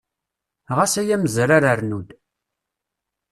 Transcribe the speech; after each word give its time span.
Ɣas 0.77 0.93
ay 1.01 1.09
amezrar 1.15 1.63
rnu-d. 1.79 2.09